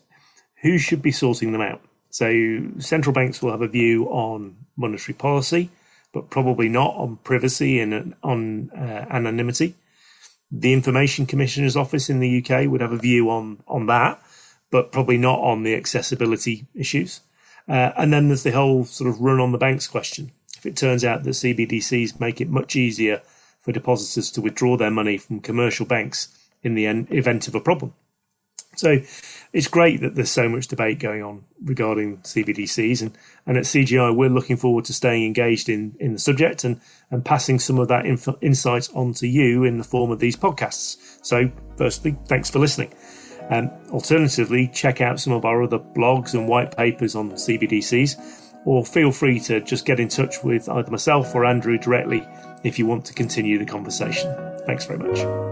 who 0.61 0.77
should 0.77 1.01
be 1.01 1.11
sorting 1.11 1.51
them 1.51 1.61
out? 1.61 1.81
So, 2.09 2.61
central 2.79 3.13
banks 3.13 3.41
will 3.41 3.51
have 3.51 3.61
a 3.61 3.67
view 3.67 4.05
on 4.05 4.55
monetary 4.75 5.13
policy, 5.13 5.69
but 6.11 6.29
probably 6.29 6.69
not 6.69 6.95
on 6.95 7.17
privacy 7.17 7.79
and 7.79 8.15
on 8.23 8.71
uh, 8.71 9.05
anonymity. 9.09 9.75
The 10.51 10.73
Information 10.73 11.27
Commissioner's 11.27 11.77
Office 11.77 12.09
in 12.09 12.19
the 12.19 12.43
UK 12.43 12.67
would 12.69 12.81
have 12.81 12.91
a 12.91 12.97
view 12.97 13.29
on 13.29 13.61
on 13.67 13.85
that, 13.85 14.19
but 14.71 14.91
probably 14.91 15.17
not 15.17 15.39
on 15.39 15.63
the 15.63 15.75
accessibility 15.75 16.65
issues. 16.73 17.21
Uh, 17.67 17.91
and 17.95 18.11
then 18.11 18.27
there's 18.27 18.43
the 18.43 18.51
whole 18.51 18.83
sort 18.83 19.09
of 19.09 19.21
run 19.21 19.39
on 19.39 19.51
the 19.51 19.57
banks 19.59 19.87
question. 19.87 20.31
If 20.57 20.65
it 20.65 20.75
turns 20.75 21.05
out 21.05 21.23
that 21.23 21.29
CBDCs 21.29 22.19
make 22.19 22.41
it 22.41 22.49
much 22.49 22.75
easier 22.75 23.21
for 23.59 23.71
depositors 23.71 24.31
to 24.31 24.41
withdraw 24.41 24.75
their 24.75 24.89
money 24.89 25.17
from 25.17 25.39
commercial 25.39 25.85
banks 25.85 26.35
in 26.63 26.73
the 26.73 26.85
event 26.85 27.47
of 27.47 27.55
a 27.55 27.59
problem. 27.59 27.93
So 28.75 28.99
it's 29.51 29.67
great 29.67 30.01
that 30.01 30.15
there's 30.15 30.31
so 30.31 30.47
much 30.47 30.67
debate 30.67 30.99
going 30.99 31.23
on 31.23 31.43
regarding 31.63 32.17
CBDCs, 32.19 33.01
and, 33.01 33.17
and 33.45 33.57
at 33.57 33.63
CGI 33.63 34.15
we're 34.15 34.29
looking 34.29 34.57
forward 34.57 34.85
to 34.85 34.93
staying 34.93 35.25
engaged 35.25 35.69
in, 35.69 35.95
in 35.99 36.13
the 36.13 36.19
subject 36.19 36.63
and, 36.63 36.79
and 37.09 37.25
passing 37.25 37.59
some 37.59 37.79
of 37.79 37.87
that 37.87 38.05
inf- 38.05 38.27
insight 38.41 38.87
on 38.93 39.13
to 39.15 39.27
you 39.27 39.63
in 39.63 39.77
the 39.77 39.83
form 39.83 40.11
of 40.11 40.19
these 40.19 40.35
podcasts. 40.35 40.97
So, 41.25 41.51
firstly, 41.77 42.15
thanks 42.27 42.49
for 42.49 42.59
listening. 42.59 42.93
Um, 43.49 43.71
alternatively, 43.89 44.67
check 44.67 45.01
out 45.01 45.19
some 45.19 45.33
of 45.33 45.43
our 45.43 45.63
other 45.63 45.79
blogs 45.79 46.35
and 46.35 46.47
white 46.47 46.77
papers 46.77 47.15
on 47.15 47.31
CBDCs, 47.31 48.61
or 48.65 48.85
feel 48.85 49.11
free 49.11 49.39
to 49.41 49.61
just 49.61 49.85
get 49.85 49.99
in 49.99 50.09
touch 50.09 50.43
with 50.43 50.69
either 50.69 50.91
myself 50.91 51.33
or 51.33 51.45
Andrew 51.45 51.77
directly 51.77 52.25
if 52.63 52.77
you 52.77 52.85
want 52.85 53.05
to 53.05 53.13
continue 53.13 53.57
the 53.57 53.65
conversation. 53.65 54.31
Thanks 54.67 54.85
very 54.85 54.99
much. 54.99 55.48